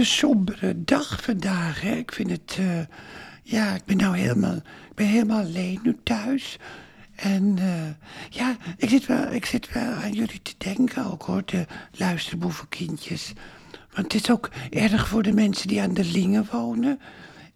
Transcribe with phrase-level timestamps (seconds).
[0.00, 1.80] een sombere dag vandaag.
[1.80, 1.94] Hè?
[1.94, 2.56] Ik vind het.
[2.58, 2.78] eh,
[3.42, 4.56] ja, ik ben nou helemaal.
[4.56, 6.56] Ik ben helemaal alleen nu thuis.
[7.14, 7.88] En eh,
[8.30, 13.32] ja, ik zit, wel, ik zit wel aan jullie te denken ook hoor, de luisterboevenkindjes.
[13.94, 17.00] Want het is ook erg voor de mensen die aan de Lingen wonen.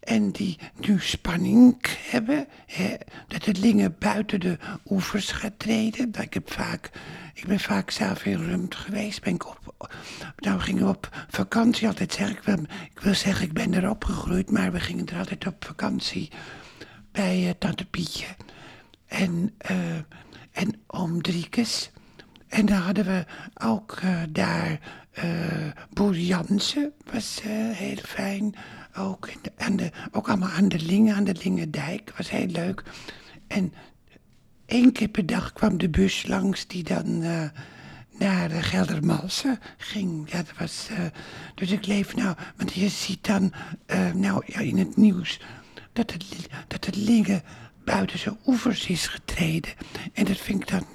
[0.05, 1.77] En die nu spanning
[2.11, 2.47] hebben.
[2.67, 2.95] Hè,
[3.29, 6.13] dat de Lingen buiten de oevers gaat treden.
[6.13, 6.91] Dat Ik, heb vaak,
[7.35, 9.23] ik ben vaak zelf in Rumt geweest.
[9.23, 9.91] Ben ik op,
[10.37, 12.47] nou, we gingen op vakantie altijd, zeg ik.
[12.95, 14.51] Ik wil zeggen, ik ben er opgegroeid.
[14.51, 16.31] Maar we gingen er altijd op vakantie
[17.13, 18.27] bij eh, Tante Pietje.
[19.07, 19.97] En, eh
[20.53, 21.91] en oom Driekes.
[22.49, 23.25] En dan hadden we
[23.55, 24.81] ook eh, daar
[25.11, 25.25] eh
[25.93, 28.55] Boer Jansen, was heel fijn.
[28.97, 32.83] Ook, de, aan de, ook allemaal aan de Lingen, aan de Lingendijk, was heel leuk.
[33.47, 33.73] En
[34.67, 37.43] één keer per dag kwam de bus langs die dan eh,
[38.19, 40.31] naar uh, Geldermalsen ging.
[40.31, 41.05] Ja, dat was, eh,
[41.55, 43.53] dus ik leef nou, want je ziet dan
[43.87, 45.41] eh, nou ja, in het nieuws
[45.93, 47.43] dat li- dat het Lingen
[47.85, 49.73] buiten zijn oevers is getreden.
[50.13, 50.87] En dat vind ik dan,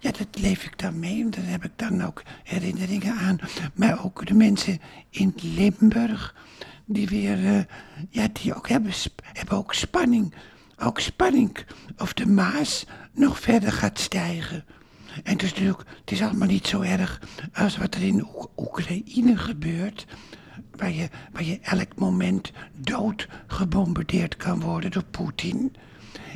[0.00, 1.20] ja, dat leef ik dan mee.
[1.22, 3.38] En daar heb ik dan ook herinneringen aan.
[3.74, 4.80] Maar ook de mensen
[5.10, 6.34] in Limburg,
[6.88, 7.60] die weer, eh,
[8.10, 8.92] ja, die ook hebben,
[9.32, 10.34] hebben ook spanning.
[10.78, 11.58] Ook spanning
[11.96, 14.64] of de Maas nog verder gaat stijgen.
[15.22, 17.20] En het is natuurlijk, het is allemaal niet zo erg
[17.52, 20.06] als wat er in Oek- Oekraïne gebeurt.
[20.76, 25.74] Waar je, waar je elk moment dood gebombardeerd kan worden door Poetin.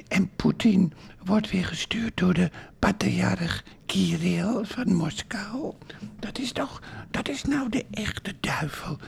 [0.08, 0.92] En Poetin
[1.24, 5.74] wordt weer gestuurd door de patriarch Kirill van Moskou.
[6.18, 8.98] Dat is toch, dat is nou de echte duivel.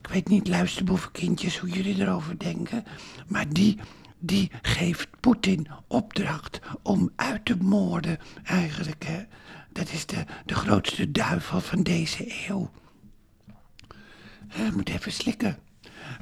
[0.00, 2.84] Ik weet niet, luisterboevenkindjes, hoe jullie erover denken.
[3.26, 3.78] Maar die,
[4.18, 9.04] die geeft Poetin opdracht om uit te moorden eigenlijk.
[9.04, 9.22] Hè.
[9.72, 12.70] Dat is de, de grootste duivel van deze eeuw.
[14.48, 15.58] Hij moet even slikken.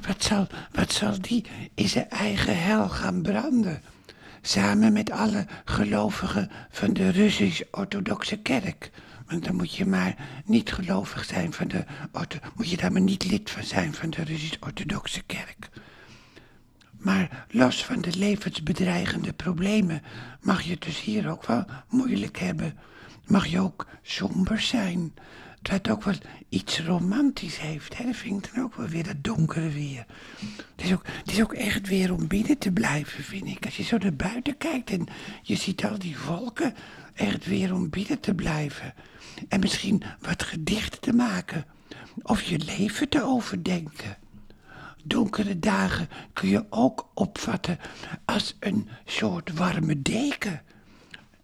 [0.07, 3.81] Wat zal, wat zal die in zijn eigen hel gaan branden?
[4.45, 8.91] Samen met alle gelovigen van de Russisch-Orthodoxe Kerk.
[9.27, 10.15] Want dan moet je maar
[10.45, 11.85] niet gelovig zijn van de...
[12.55, 15.69] Moet je daar maar niet lid van zijn van de Russisch-Orthodoxe Kerk.
[16.97, 20.01] Maar los van de levensbedreigende problemen
[20.41, 22.77] mag je het dus hier ook wel moeilijk hebben.
[23.25, 25.13] Mag je ook somber zijn.
[25.63, 26.13] Dat het ook wel
[26.49, 27.97] iets romantisch heeft.
[27.97, 28.05] Hè?
[28.05, 30.05] Dat vind ik dan ook wel weer dat donkere weer.
[30.75, 33.65] Het is, ook, het is ook echt weer om binnen te blijven, vind ik.
[33.65, 35.05] Als je zo naar buiten kijkt en
[35.41, 36.73] je ziet al die wolken.
[37.13, 38.93] Echt weer om binnen te blijven.
[39.47, 41.65] En misschien wat gedichten te maken.
[42.21, 44.17] Of je leven te overdenken.
[45.03, 47.79] Donkere dagen kun je ook opvatten
[48.25, 50.61] als een soort warme deken.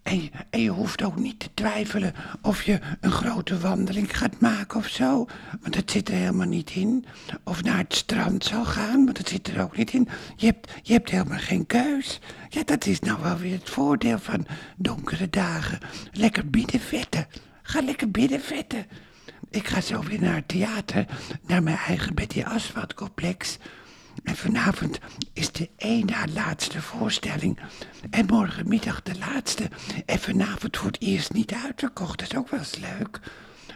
[0.04, 0.30] En
[0.62, 5.26] je, hoeft ook niet te twijfelen of je een grote wandeling gaat maken of zo.
[5.62, 7.06] Want dat zit er helemaal niet in.
[7.44, 10.08] Of naar het strand zal gaan, want dat zit er ook niet in.
[10.36, 12.20] Je hebt, je hebt helemaal geen keus.
[12.50, 15.80] Ja, dat is nou wel weer het voordeel van donkere dagen.
[16.12, 17.28] Lekker binnenvetten.
[17.62, 18.86] Ga lekker binnenvetten.
[19.50, 21.06] Ik ga zo weer naar het theater,
[21.48, 23.58] naar mijn eigen Betty Asphalt complex.
[24.24, 25.00] En vanavond
[25.34, 27.60] is de één na laatste voorstelling.
[28.10, 29.70] En morgenmiddag de laatste.
[30.06, 32.20] En vanavond het eerst niet uitverkocht.
[32.20, 33.20] Dat is ook wel eens leuk.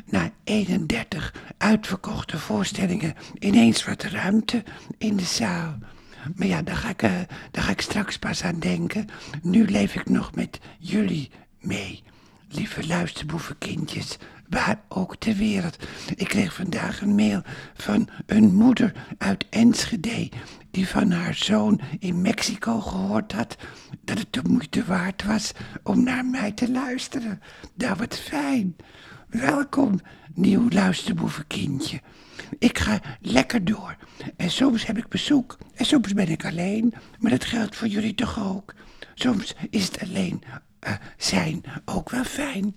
[0.05, 4.63] Na 31 uitverkochte voorstellingen ineens wat ruimte
[4.97, 5.77] in de zaal.
[6.35, 7.11] Maar ja, daar ga, ik, eh,
[7.51, 9.07] daar ga ik straks pas aan denken.
[9.41, 12.03] Nu leef ik nog met jullie mee.
[12.55, 14.17] Lieve luisterboevenkindjes,
[14.49, 15.77] waar ook ter wereld.
[16.15, 17.41] Ik kreeg vandaag een mail
[17.73, 20.29] van een moeder uit Enschede...
[20.71, 23.57] die van haar zoon in Mexico gehoord had...
[24.01, 25.51] dat het de moeite waard was
[25.83, 27.41] om naar mij te luisteren.
[27.75, 28.75] Nou, wat fijn.
[29.29, 29.99] Welkom,
[30.33, 32.01] nieuw luisterboevenkindje.
[32.59, 33.97] Ik ga lekker door.
[34.37, 35.57] En soms heb ik bezoek.
[35.75, 36.93] En soms ben ik alleen.
[37.19, 38.73] Maar dat geldt voor jullie toch ook.
[39.13, 40.43] Soms is het alleen
[40.83, 42.73] eh, zijn ook wel fijn.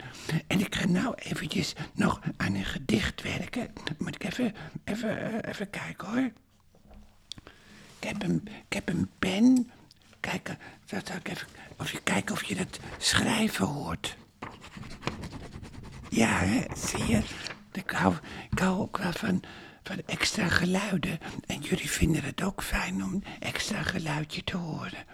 [0.46, 3.72] En ik ga nou eventjes nog aan een gedicht werken.
[3.98, 4.54] Moet ik even,
[4.84, 6.30] even, eh, even kijken hoor.
[7.98, 9.70] Ik heb een, ik heb een pen.
[10.20, 11.46] Kijken, dat ik even,
[11.78, 14.16] of je kijken of je dat schrijven hoort.
[16.08, 17.22] Ja, hè, zie je?
[17.72, 18.14] Ik hou,
[18.50, 19.42] ik hou ook wel van,
[19.86, 21.18] van extra geluiden.
[21.46, 25.04] En jullie vinden het ook fijn om extra geluidje te horen.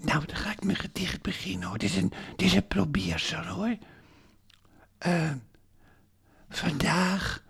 [0.00, 1.72] Nou, dan ga ik mijn gedicht beginnen hoor.
[1.72, 3.76] Het is een, het is een probeersel hoor.
[4.98, 5.32] Eh,
[6.48, 7.44] vandaag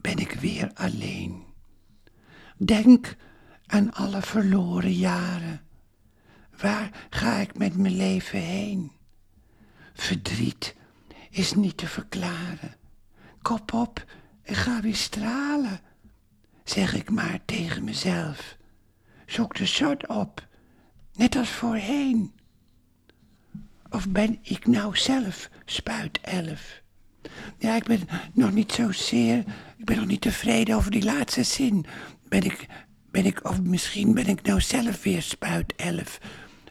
[0.00, 1.44] ben ik weer alleen.
[2.56, 3.16] Denk
[3.66, 5.60] aan alle verloren jaren.
[6.60, 8.92] Waar ga ik met mijn leven heen?
[9.94, 10.76] Verdriet
[11.30, 12.76] is niet te verklaren.
[13.42, 14.04] Kop op
[14.42, 15.80] en ga weer stralen.
[16.64, 18.56] Zeg ik maar tegen mezelf.
[19.26, 20.46] Zoek de zon op,
[21.14, 22.32] net als voorheen.
[23.90, 26.82] Of ben ik nou zelf spuit elf?
[27.58, 28.00] Ja, ik ben
[28.32, 29.38] nog niet zozeer,
[29.76, 31.86] ik ben nog niet tevreden over die laatste zin.
[32.28, 32.66] Ben ik,
[33.10, 36.20] ben ik, of misschien ben ik nou zelf weer spuit elf.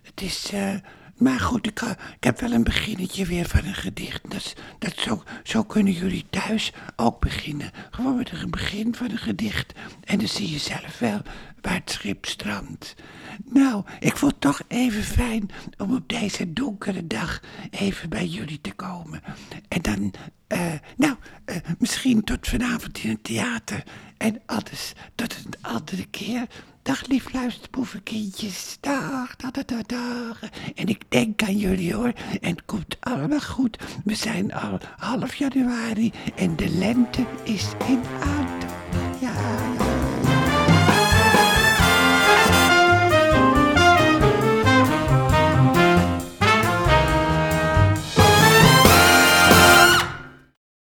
[0.02, 0.76] Het is, eh,
[1.18, 4.32] maar goed, ik, ik, heb wel een beginnetje weer van een gedicht.
[4.32, 7.72] Dat, dat zo, zo kunnen jullie thuis ook beginnen.
[7.92, 9.74] Gewoon met een begin van een gedicht.
[10.04, 11.22] En dan zie je zelf wel
[11.62, 12.96] waar het schip strandt.
[13.46, 18.62] Nou, ik vond het toch even fijn om op deze donkere dag even bij jullie
[18.62, 19.22] te komen.
[19.68, 20.14] En dan,
[20.48, 23.84] uh, nou, uh, misschien tot vanavond in het theater.
[24.18, 26.48] En alles tot een andere keer.
[26.84, 28.78] Dag lief luisterboevenkindjes.
[28.80, 30.40] Dag, dag, dag, dag.
[30.76, 32.14] En ik denk aan jullie hoor.
[32.42, 33.78] En het komt allemaal goed.
[34.04, 39.20] We zijn al half januari en de lente is in aantocht.
[39.20, 39.63] Ja.